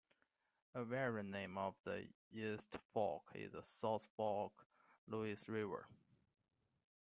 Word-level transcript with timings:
A 0.73 0.83
variant 0.83 1.29
name 1.29 1.59
of 1.59 1.75
the 1.85 2.07
East 2.31 2.75
Fork 2.91 3.21
is 3.35 3.51
the 3.51 3.61
South 3.81 4.03
Fork 4.17 4.51
Lewis 5.05 5.47
River. 5.47 5.85